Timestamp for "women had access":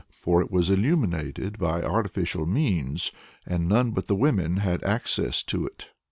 4.09-5.43